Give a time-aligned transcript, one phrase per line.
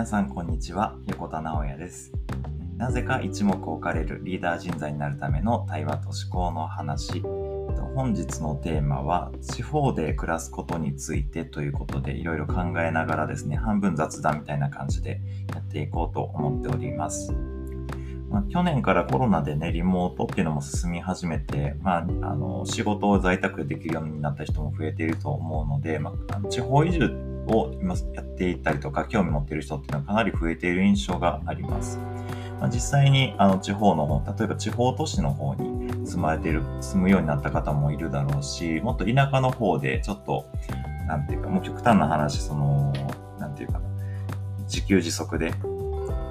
[0.00, 0.96] 皆さんこんにちは。
[1.08, 2.10] 横田直也です。
[2.78, 7.20] なぜか一目置かれるリーダー人材になるための対話と思考の話。
[7.94, 15.20] 本日のテーマは地方で暮らすことについてということでいろいろ考えながらですね半分雑談みたいな感じで
[15.52, 17.34] やっていこうと思っております。
[18.30, 31.98] ま、去年からコロナでね、リモートっていうのも進み始めて、まあ、あの、仕事を在宅でできるようになった人も増えていると思うので、まあ、地方移住を今やっていたりとか、興味持っている人っていうのはかなり増えている印象があります。
[32.60, 40.44] まあ、実際にあの地方の方、例えば地方都市の方に住まれている、住むようになった方もいるだろうし、もっと田舎の方でちょっと、
[41.06, 42.92] なんていうか、もう極端な話、その、
[43.38, 43.88] なんていうかな、
[44.64, 45.52] 自給自足で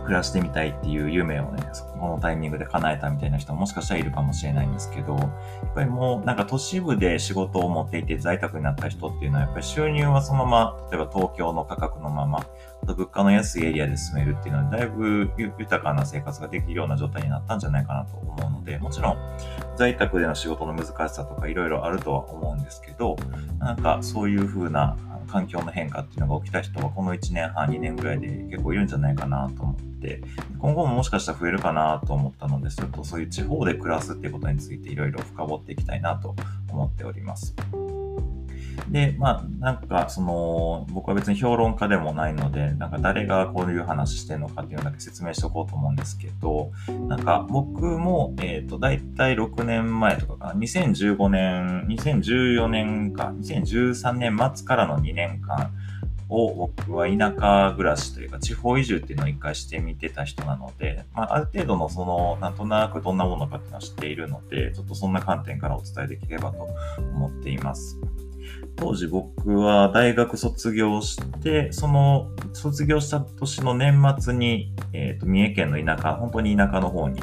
[0.09, 1.61] 暮らしてみたいっていう夢をね、
[1.99, 5.29] このタイミングで叶えたみたいな人ももしかしたらいるかもしれないんですけど、やっ
[5.75, 12.39] ぱりもうなんか都市部で仕事を持っていて在宅になった人っていうのは、やっぱり収入はそのまま、例えば東京の価格のまま、
[12.81, 19.17] あと物価の安いエリアで住めるっていうのは、だいぶ豊かな生活ができるような状態になったんじゃないかなと思うので、もちろん
[19.75, 23.15] 在宅での仕事の難しさとかいろいろあるとは思うんですけど、
[23.59, 24.97] なんかそういう風な
[25.29, 30.21] 環境の変化っていうのが起きた人はこの1年半、2年ぐらいで結構いるんじゃないかなと思って、
[30.59, 36.35] 今後ももしかしたら増えるかなと思ったので、ちょっとそういう地方で暮らすっていうことについていろいろ深掘っていきたいなと
[36.69, 37.55] 思っております。
[38.89, 46.71] で、まあ、なんか、その、僕は別に評論家でもないので、なんか誰がこういう話してるのかっていうのだけ説明しておこうと思うんですけど、
[47.07, 55.71] なんか僕も、えっ、ー、と、だいたい6年前とかかな、2015年、2014年か、2013年末からの2年間、
[56.29, 66.67] を僕は田舎暮らしというか地方移住っていうのを一回してみてた人なので、まあ、ある程度のその、なんとなくどんなものかっていうのは知っているので、ちょっとそんな観点からお伝えできればと
[67.13, 67.99] 思っています。
[68.79, 77.21] 当時僕は大学卒業して、その卒業した年の年末に、えっ、ー、と、三重県の田舎、本当に田舎の方に、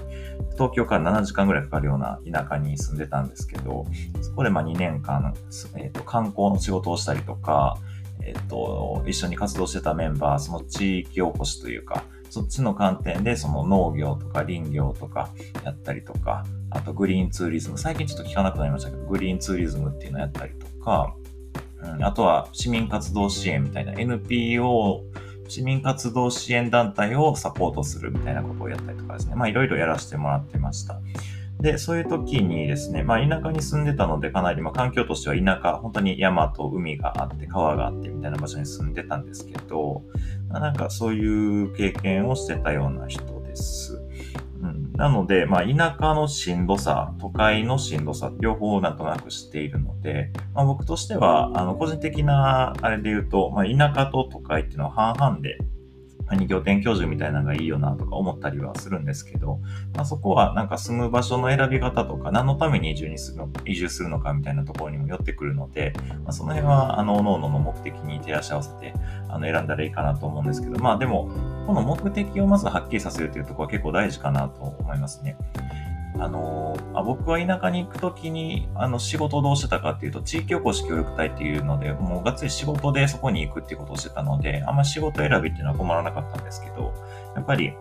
[0.53, 3.87] 東京から7時間ぐらいかかるような田舎に住んでたんですけど、
[4.21, 5.35] そこでまあ2年間、
[5.77, 7.79] えっ、ー、と、観光の仕事をしたりとか、
[8.23, 15.31] えっ、ー、と、一緒に活動してたメンバー、その地域おこしというか、そっちの観点でその農業とか林業とか
[15.65, 21.15] やったりとか、あとグリーンツーリズム、最近ちょっと聞かなくなりましたけど、グリーンツーリズムっていうのをやったりとか、
[21.95, 25.05] うん、あとは市民活動支援みたいな NPO
[25.49, 29.35] 市民活動支援団体をサポートするみたいなことをやったりとかですね。
[29.37, 31.01] まあいろいろやらせてもらってました。
[31.61, 40.03] で、そういう時にですね、まあ田舎に住んでたのでかなり、まあ環境としては田舎、本当に山と海があって川があってみたいな場所に住んでたんですけど、
[40.49, 43.96] まあ、なんかそういう経験をしてたような人です。
[44.97, 55.59] なので、まあ、田舎のしんどさ、都会のしんどさ、両方なんとなく知っているので、まあ、僕としては、あの、個人的なあれで言うと、まあ、田舎と都会っていうのは半々で
[56.35, 59.61] 二拠点居住みたいなのがいいよなとか思ったりはするんですけど、
[59.95, 65.93] まあ、そこはなんか住む場所の選び方とか、何のために移住にするの、移住するのかみたいなところにも寄ってくるので、
[66.25, 68.93] まあ、その辺は、あの、各々の目的に照らし合わせて、
[69.29, 71.31] あの、選んだらいいかなと思うんですけど、まあでも、
[71.67, 75.37] この目的をまずはっきりさせるというところは結構大事かなと思いますね。
[76.19, 86.95] あのあ僕は田舎に行くときに、あの、仕事をどうしてたかっていうと、地域おこし協力隊っていうので、もうがっつり仕事でそこに行くっていうことをしてたので、あんま仕事選びっていうのは困らなかったんですけど、
[87.35, 87.75] やっぱり、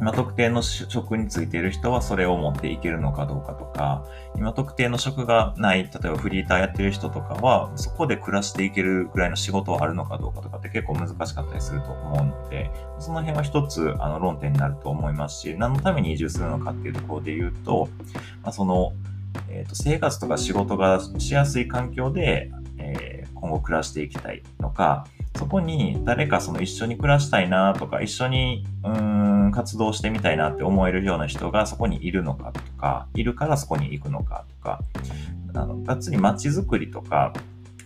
[0.00, 4.04] 今特定の職についている人はそれを持っていけるのかどうかとか、
[4.36, 17.88] 今特定の職がない、例えばフリーターやってる人とかは、そこで暮らしていけるぐらいの仕事はあるのかどうかとかって結構難しかったりすると思うので、その辺は一つあの論点になると思いますし、何のために移住するのかっていうところで言うと、
[18.42, 18.92] まあ、その、
[19.48, 34.80] えーと、生活とか仕事がしやすい環境で、え、今後暮らしていきたいのか、そこに誰かその一緒に暮らしたいなとか、一緒に、うーん、活動してみたいなって思えるような人がそこにいるのかとか、いるからそこに行くのかとか、
[35.54, 37.32] あの、がっつり街づくりとか、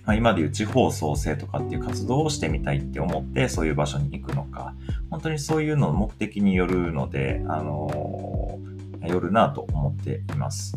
[0.06, 4.74] まあ、今でいう地方創生とかっていう活動をしてみたいって思ってそういう場所に行くのか、
[5.10, 10.76] 本当にそういうのの目的によるので、あのー、よるなと思っています。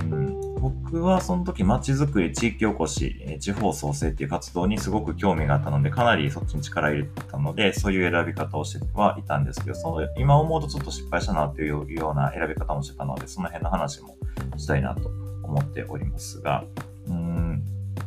[0.00, 14.16] うん、僕はその時街づくり、地域おこし、地方創生っていう活動にすごく興味があったので、かなりそっちに力入れてたので、そういう選び方をしてはいたんですけど、その今思うとちょっと失敗したなっていうような選び方もしてたので、その辺の話も
[14.56, 15.08] したいなと
[15.42, 16.64] 思っておりますが、
[17.08, 17.62] うん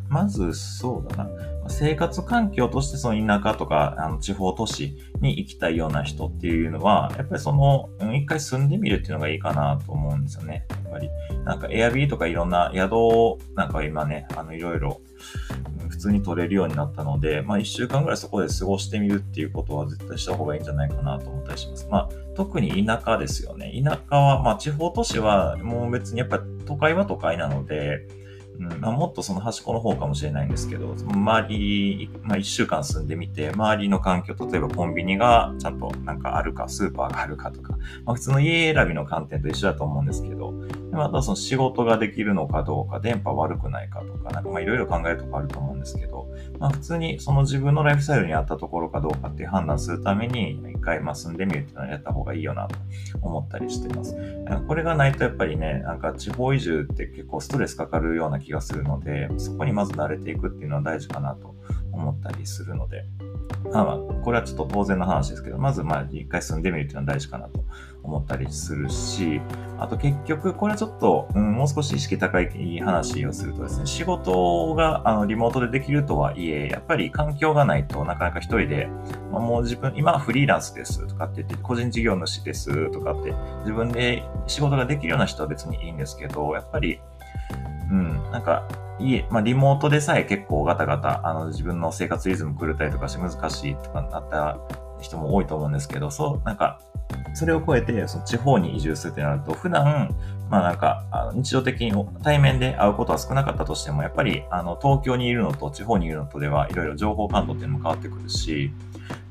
[0.10, 1.30] まずそうだな。
[1.68, 10.66] 生活環境としてその田舎とかあの地方都市に行きたいような人っていうのは、やっぱりその、一回住んでみるっていうのがいいかなと思うんですよね。
[10.70, 11.10] やっぱり。
[11.46, 15.02] なんかエアビーとかいろんな宿をなんか今ね、あのいろいろ、
[15.90, 21.88] 普通に取れるようになったので、まあ、1週間ぐらいそこで過ごしてみるっていうことは絶対した方がいいんじゃないかなと思ったりします。
[21.92, 23.72] まあ、特に田舎ですよね。
[23.84, 28.08] 田舎は、まあ、地方都市はもう別にやっぱり都会は都会なので、
[28.80, 40.54] まあ、もっとその端っこの方かもしれないんですけど、周り、まあ、1週間住んでみて、周りの環境、例えばコンビニがちゃんとなんかあるか、スーパーがあるかとか、まあ、普通の家選びの観点と一緒だと思うんですけど、
[40.92, 52.78] またその仕事ができるのかどうか、電波悪くないかとか、なんかまあいろいろ考えるとこあると思うんですですけど、まあ普通にその自分のライフスタイルに合ったところかどうかっていう判断するために、一回まあ住んでみるっていうのをやった方がいいよなと
[53.22, 54.16] 思ったりしてます。
[54.68, 61.56] これがないとやっぱりね、なんか地方移住って結構ストレスかかるような気がするので、そこにまず慣れていくっていうのは大事かなと
[61.92, 63.06] 思ったりするので、
[63.72, 67.64] まあまあ、これはちょっと当然の話ですけど、まずまあ一回住んでみるっていうのは大事かなと
[68.04, 69.42] 思ったりするし、
[69.80, 78.88] あと結局、これはちょっと、うん、もう少し意識高い話をするとですね、仕事があのリモートでできるとはいえ、やっぱり環境がないとなかなか一人で、
[79.32, 87.00] まあ、もう自分、今はフリーランスですとかって言って、個人事業主ですとかって、自分で仕事ができるような人は別にいいんですけど、やっぱり、
[87.92, 88.68] うん、なんか、
[89.02, 94.58] いえ、まあ、リモートでさえ結構ガタガタ、あの、自分の生活リズム狂ったりとかして難しいとかなった
[95.02, 96.80] 人も多いと思うんですけど、そう、なんか、
[97.34, 100.16] それを超えて、その地方に移住するってなると、普段、
[100.52, 101.94] まあなんか、あの日常的に
[102.24, 108.70] 対面で会うことは少なかったとしても、やっぱり、あの、東京にいるのと地方にいるのとでは、いろいろ情報感度っていうのも変わってくるし、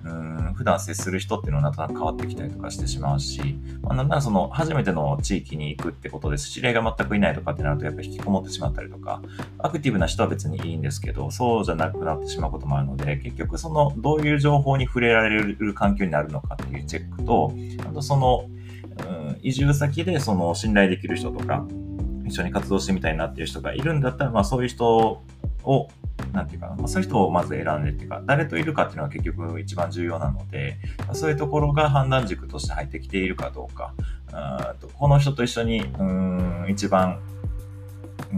[0.02, 3.40] うん普段接する人っていうのはなんとなく変わってきたりとかしてしまうし、
[3.82, 6.50] まあ、なんならその初めての地域に行くってことです。
[6.50, 9.20] 知り合いが全くいないとかってなるとやっぱ引きこもってしまったりとか、
[9.58, 17.52] アクティブな人は別にいいんですけど、そうじゃなくなってしまうこともあるので、結局そのどういう情報に触れられる環境になるのかっていうチェックと、
[17.88, 18.46] あとその、
[19.06, 21.66] うん、移住先でその信頼できる人とか、
[22.26, 25.22] 一緒に活動してみたいなっていう人がいるんだったら、まあそういう人
[25.64, 25.88] を
[26.32, 33.94] なんていうかな、まあ、そういう人をまず選んでっていうか、誰といるかっていうのは結局一番重要なので、まあ、そういうところが判断軸として入ってきているかどうか、
[34.32, 37.20] あとこの人と一緒に、うん、一番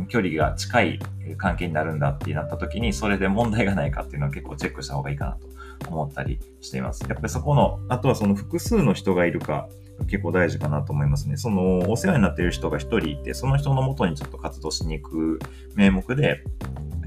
[0.08, 1.00] 距離が近い
[1.36, 5.36] 関係になるんだってなった時に、それで問題がないかっていうのは結構チェックした方がいいかな
[5.80, 7.04] と思ったりしています。
[7.08, 9.68] やっぱりそこの、あとはその複数の人がいるか、
[10.06, 11.36] 結構大事かなと思いますね。
[11.36, 15.38] その、お世話になっている人が一人いて、その人のもとにちょっと活動しに行く
[15.74, 16.44] 名目で、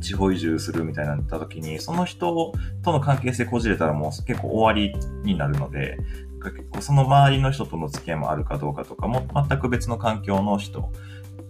[0.01, 2.53] 地方移住するみたいなった時に、その人
[2.83, 5.97] との関係性こじれたらもう結構終わりになるので、
[6.43, 10.91] 結構その周りの人との付き合いもあるかどうかとかも、全く別の環境の人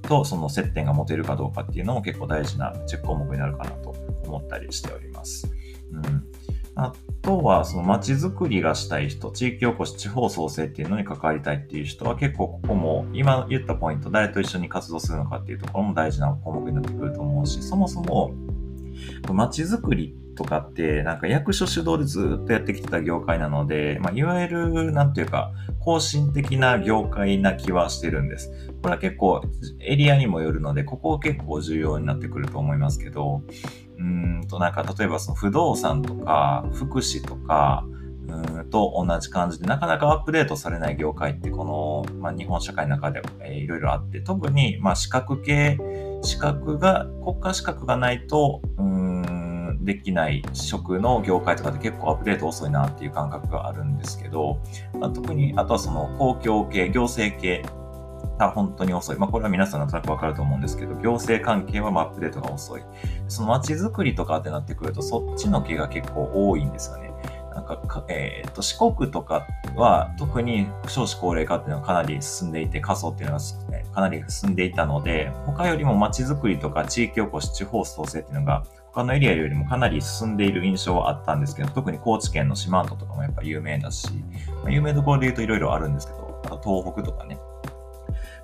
[0.04, 3.96] とその接点が持てるかどうかっていうのも結構大事なチェック項目になるかなと
[4.26, 5.52] 思ったりしております。
[5.92, 6.28] うん。
[6.76, 18.34] あとは、その街づくりがしたい人、地域おこし、地方創生っていうのに関わりたいっていう人は結構ここも、今言ったポイント、誰と一緒に活動するのかっていうところも大事な項目になってくると思うし、そもそも、
[19.34, 28.52] 街づくりとかって、なんか役所主導でずっとやってきてた業界なので、まあ、いわゆる、なんていうか、更新的な業界な気はしてるんです。
[28.82, 29.42] これは結構
[29.80, 33.44] エリアにもよるので、ここ結構重要になってくると思いますけど、
[33.98, 37.86] うんとなんか例えばその不動産とか福祉とか
[38.28, 41.64] うんと同じ感じでなかなかアップデートされない業界ってこ
[42.10, 45.78] の、まあ、日本社会の中で、えー、いろいろあって特にまあ資格系
[46.26, 54.60] 資格が国家資格がないとうんできない職の業界とかって結構アップデート遅いなっていう感覚があるんですけど、
[55.00, 57.64] まあ、特にあとはその公共系行政系
[58.38, 59.18] が本当に遅い。
[59.18, 62.82] まあ、これは皆さんなんとなくわかると思うんですけど、行政関係はアップデートが遅い。
[63.28, 67.12] その街づくりとかってなってくると、そっちの気が結構多いんですよね。
[67.74, 84.08] なんか、え、ー、と、四国とかは特に少子高齢化っていうのはかなり進んでいて、過疎っていうのは、ね、かなり進んでいたので、他よりも街づくりとか地域おこし、地方創生っていうのが他のエリアよりもかなり進んでいる印象はあったんですけど、特に高知県の四万十とかもやっぱ有名だし、
[84.64, 87.38] まあ、有名どころで言うといろいろあるんですけど、あと東北とかね、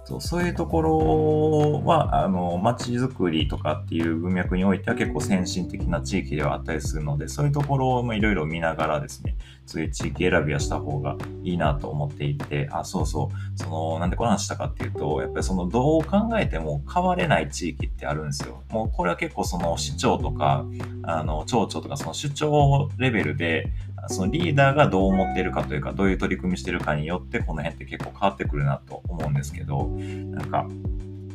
[0.03, 9.35] そうそういうところは、あの、街づくりとかっていう文脈においては結構先進的な地域ではあったりするので、そういうところをいろいろ見ながらですね、
[9.67, 18.63] そういう地域選びはした方がいいなと思っていて、あ、そうそう、その、なんでこの話したかっていうと、やっぱりその、どう考えても変われない地域ってあるんですよ。
[18.69, 20.65] もうこれは結構その市長とか、
[21.03, 23.71] あの、町長とかその首長レベルで、
[24.07, 30.67] そのリーダーがどう思ってるかというか、どういう取り組みしてるかによって、この辺って結構変わってくるなと思うんですけど、なんか、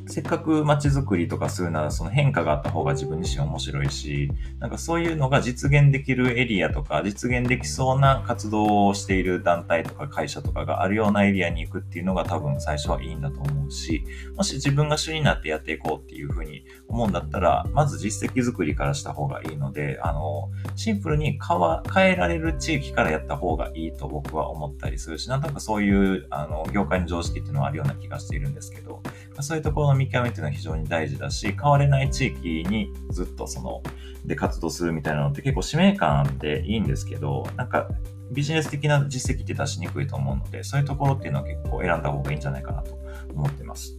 [0.08, 14.04] せっかく街づくりとかするならその変化があった方が自分自身面白いし、なんかそういうのが実現できるエリアとか、実現できそうな活動をしている団体とか会社とかがあるようなエリアに行くっていうのが多分最初はいいんだと思うし、
[14.36, 29.02] もし自分が主になってやっていこうっていうふうに思うんだったら、まず実績作りからした方がいいので、あの、シンプルに変わ変えられる地域からやった方がいいと僕は思ったりするし、なんとなくそういうあの業界の常識っていうのはあるような気がしているんですけど、
[29.40, 33.82] そういうところの見極めっていうのは非常に大事だし、変われない地域にずっとその、
[34.24, 37.88] で活動するみたいなのって結構使命感あっていいんですけど、なんか
[38.30, 42.98] ビジネス的な実績って出しにくいと思うので、そういうところっていうのは結構選んだ方がいいんじゃないかなと
[43.34, 43.98] 思ってます。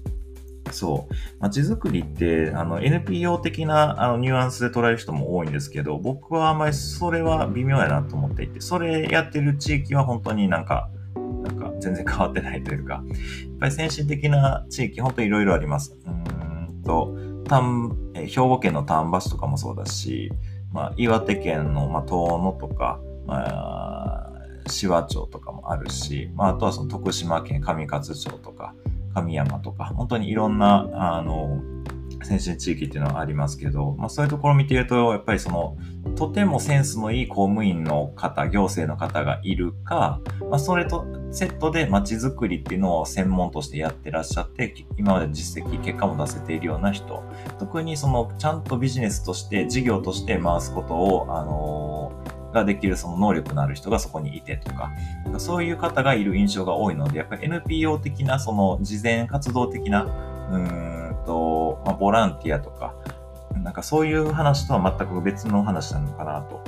[0.71, 1.13] そう。
[1.39, 10.89] 街づくりって、あの、NPO 的なあのニュアンスで捉える人も多いんですけど、僕はあんまりそれは微妙やなと思っていて、それやってる地域は本当に、なんか
[11.79, 13.03] 全然変わってないというか、やっ
[13.59, 15.97] ぱり先進的な地域、本当にいろいろあります。
[16.05, 17.15] うんと、
[18.13, 20.31] 兵庫県の丹波市とかもそうだし、
[20.71, 24.31] まあ、岩手県の、まあ、遠野とか、まあ、
[24.65, 28.73] 紫波町とかもあるし、まあ、あとはその徳島県上勝町とか、
[29.13, 31.61] 神山とか、本当にいろんな、あの、
[32.23, 35.77] 先進地域っていうのはありますけど、まあそういうところを見ていると、やっぱりその、
[36.15, 40.19] とてもセンスのいい公務員の方、行政の方がいるか、
[40.49, 47.23] まあそれとセットで街づくりっていうのを専門としてやってらっしゃって、今まで実績、結果も出せているような人、
[47.59, 52.11] 特にその、ちゃんとビジネスとして、事業として回すことを、あの
[52.53, 54.91] ができるその能力のある人がそこにいてとか、
[55.37, 60.03] そういう方がいる印象が多いので、やっぱり NPO 的なその事前活動的な、
[60.51, 62.95] うんと、まあ、ボランティアとか、
[63.63, 66.63] なんかそういう話とは全く別の話なのかなと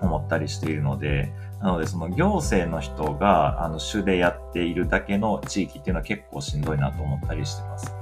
[0.00, 1.32] 思ったりしているので、
[1.64, 7.94] なのでその行政の人があの主でやっているだけの地域っていうのは結構しんどいなと思ったりしてます。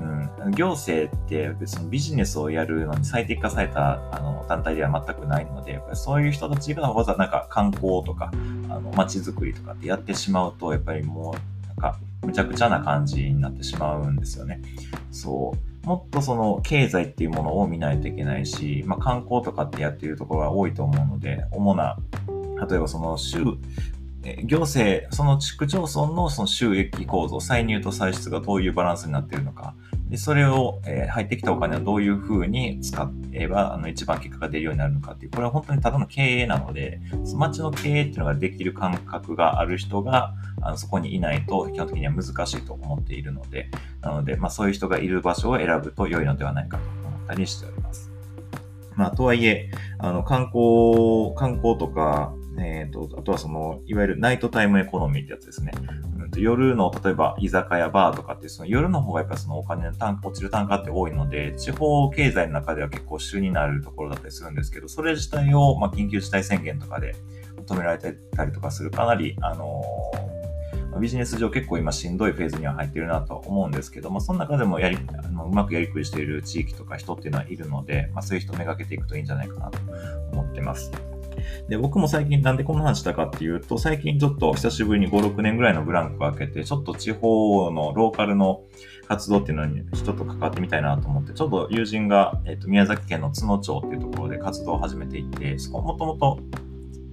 [0.00, 8.32] うん、行政って別にビジネスをやるのに最適化されたあの団体では全くないので、やっぱりそういう人たちがわざわざなんか観光とか、
[8.68, 14.60] あの街づくりとかってやってしまうと、やっぱりもうなんかむちゃくちゃな感じになってしまうんですよね。
[15.12, 15.86] そう。
[15.86, 21.96] もっとその経済っていうものを見ないといけないし、まあ観光とかってやってるところが多いと思うので、主な
[22.68, 23.44] 例えばその州、
[24.44, 29.74] 行政、その地区町村のその収益構造、歳入と歳出がどういうバランスになっているのか、
[30.08, 37.00] でそれを、えー、入ってきたお金をどういうふうに使えばあの一番結果が出るようになるのかっていう、これは本当にただの経営なので、
[37.36, 43.70] 町の経営っていうのができる感覚がある人があのそこにいないと基本的には難しいと思っているので、
[44.00, 48.10] なので、まあ、そういう人がいる場所を選ぶと良いのではないかと思ったりしております。
[48.94, 55.72] まあ、とはいえ、あの、観光、観光とか、えっ、ー、と、あとはその、いわゆるナイトタイムエコノミーってやつですね。
[56.18, 67.16] うん、と夜の、例えば居酒屋、バーとかって、その夜の方がやっぱそのお金の単価、落ちる単価って多いので、地方経済の中では結構主になるところだったりするんですけど、それ自体を、まあ、緊急事態宣言とかで
[67.58, 79.78] 求められてたりとかする、かなり、あのー、ビジネス上結構今しんどいフェーズには入っているなと思うんですけども、その中でもやり、あのうまくやりくりしている地域とか人っていうのはいるので、まあ、そういう人めがけていくといいんじゃないかなと
[80.32, 80.92] 思ってます。
[81.68, 88.62] で、僕も最近なんでこんな話したかっていうと、最近ちょっと久しぶりに5、6年ぐらいのブランクを開けて、ちょっと地方のローカルの
[89.08, 96.38] 活動っていうのに人と関わってみたいなと思って、ちょっと友人が、えっ、ー、と、宮崎県の津野町っていうところで活動を始めていて、そこもともと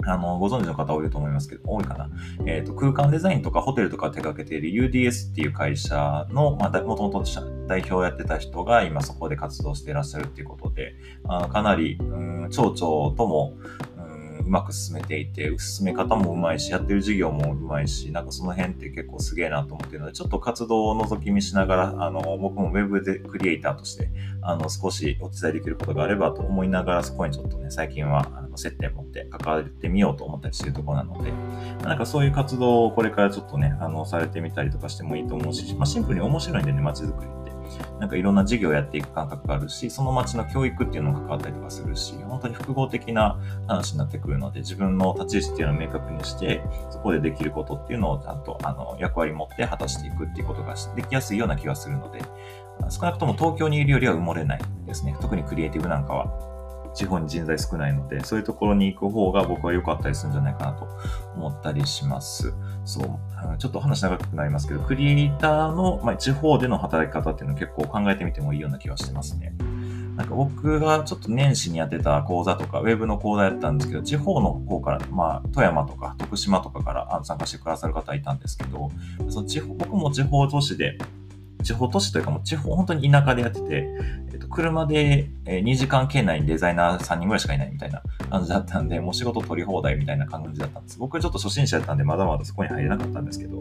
[0.06, 2.10] あの、ご存知の方多いと思いますけど、多いかな。
[2.46, 7.24] えっ、ー、と、空間デザインとかホテルとか手掛けている UDS っていう会社の、まあ、もともと
[7.68, 13.54] 代表をやってた人が今そこで活動していらっしゃるっていうことで、あかなり、うん、町長とも、
[14.46, 24.10] うまく進めていて、進め方もうまいし、やってる事業もうまいし、なんかその辺って結構すげえなと思ってるので、ちょっと活動を覗き見しながら、あの、僕も Web でクリエイターとして、
[24.42, 31.32] あの、少しお伝えできることがあればと思いながら、そこにちょっとね、最近は、あの、接点持って関わってみようと思ったりしてるとこなので、
[31.84, 37.41] なんかそういう活動をこれからちょっとね、あの、されてみたりとかしてもいいと思うし、まあ、シンプルに面白いんでね、街づくり。
[38.00, 52.22] なんかいろんな事業をやっていく感覚があるし、その街の教育っていうのも関わったりとかするし、本当に複合的な話になってくるので、自分の立ち位置っていうのを明確にして、そこでできることっていうのをちゃんとあの役割持って果たしていくっていうことができやすいような気がするので、
[52.90, 55.16] 少なくとも東京にいるよりは埋もれないですね。
[55.22, 56.51] 特にクリエイティブなんかは。
[56.94, 60.88] 地方に人材少ないので、そういうところに行く方が僕は良かったりするんじゃないかなと
[61.36, 62.54] 思ったりします。
[62.86, 63.58] そう。
[63.58, 69.54] ちょっと話長くなりますけど、クリエイターの、まあ、地方での働き方っていうのを結構考えてみてもいいような気がしてますね。
[70.16, 78.92] なんか僕がちょっと年始にやってた講座とか、ウェブの講座やったんですけど、地方の方から、まあ、富山とか徳島とかから参加してくださる方いたんですけど、
[79.30, 80.98] その地方、僕も地方都市で
[81.62, 83.88] 地方都市というかもう地方、本当に田舎でやってて、
[84.32, 91.00] えっと、車で2時間圏内にデザイナー3人ぐらいしかいないみたいな 感じだったんで、もう仕事取り放題みたいな感じだったんです。
[91.00, 93.60] 僕はちょっと初心者だったんで、まだまだそこに入れなかったんですけど、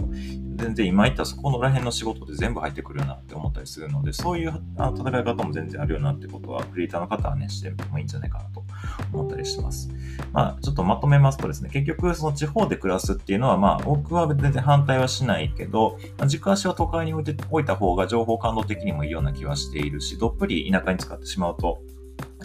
[0.57, 8.64] 全然今言ったそこのら辺の仕事で全部入ってくるなって思ったりするので、そういう戦い方も全然あるよなってことは、クリエイターの方はね、してもいいんじゃないかなと
[9.12, 9.90] 思ったりします。
[10.33, 21.83] まあ、ちょっとまとめますとですね、結局その地方で暮らすっていうのは、まあ、僕は全然反対はしないけど、軸足を都会に置いておいた方が情報感度的にもいいような気はしているし、どっぷり田舎に使ってしまうと、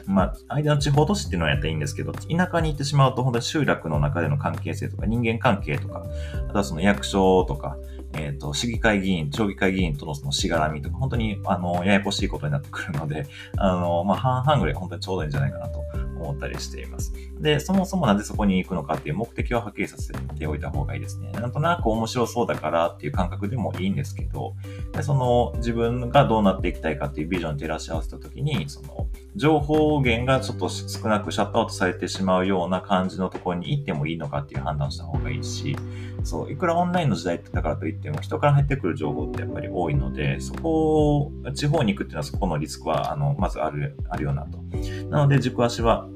[0.05, 6.05] まあ、間の地方都市っていうのはやったらいいんですけど、田舎に行ってしまうと、本当に集落の中での関係性とか、人間関係とか、
[6.49, 7.77] あとはその役所とか、
[8.13, 13.25] えっ、ー、と、市議会議員、町議会議員とのそのしがらみとか、本当に、あの、ややこしいことになってくるので、
[13.57, 15.79] あの、まあ、半々ぐらい本当にちょうどいいんじゃないかなと
[16.25, 17.13] 思ったりしています。
[17.39, 21.31] で、そもそもなぜそこに行くのかっていう目的をはっきりさせておいた方がいいですね。
[21.31, 24.55] なんとなく面白そうだからっていう感覚でもいいんですけど、
[24.93, 35.75] でその自分がどうなっていきたいかっていうビジョンを照らし合わせたときに、その情報源がちょっと少なくシャットアウトされてしまうような感じのところに行ってもいいのかっていう判断した方がいいし、
[36.23, 44.57] そう、いくらオンラインの時代だからといっても人から入ってくる情報ってやっぱり多いので、そこを、地方に行くっていうのはそこのリスクは、あの、まずある、あるよなと。
[45.09, 46.07] なので軸足は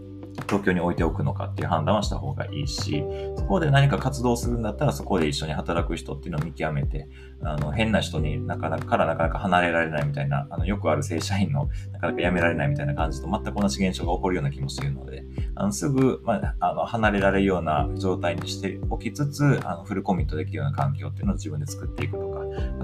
[0.48, 3.04] 東京に置いておくのかっていう判断はした方がいいし、
[3.38, 7.08] そこで何か活動するんだったらそこで一緒に働く人っていうのを見極めて、
[7.42, 15.24] あの、変な人になかなかからなかなか離れられないみたいな、あの、よくある正社員の なかなか辞められないみたいな感じと全く同じ現象が起こるような気もするので、
[15.56, 22.29] あの、すぐ、まあ、あの、離れられるような状態にしておきつつ、あの、フルコミットできるような環境っていうのを自分で作っていくと、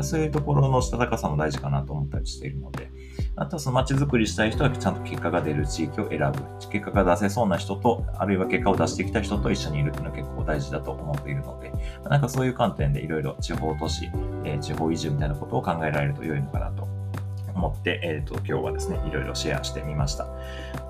[0.02, 2.90] そういうところのしたたかさも大事かなと思ったりしているので、
[3.36, 6.70] あとはその街づくりしたい人はちゃんと結果が出る地域を選ぶ。
[6.70, 11.72] 結果が出せそうな人と、あるいは結果を出してきた人と一緒にいるっていうのは結構大事だと思っているので、
[12.10, 14.06] なんかそういう観点でいろいろ地方都市、
[14.44, 16.88] えー、地方移住みたいなことを考えられると良いのかなと
[17.56, 20.28] 思って、えっ、ー、と、今日はですね、いろいろシェアしてみました。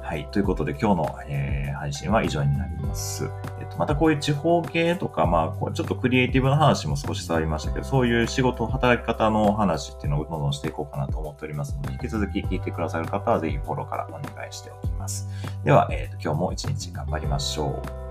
[0.02, 0.28] はい。
[0.32, 3.30] ということで、今日の、えー、配信は以上になります。
[3.68, 15.28] っ、と、またこういう地方系とか、まあ、ちょっとクリエイティブな話も少し触りましたけど、そういう仕事、働き方の話っていうのをどんどんしていこうかなと思っておりますので、引き続き聞いてくださる方は、ぜひフォローからお願いしておきます。
[15.64, 18.05] では、えっ、と、今日も一日頑張りましょう。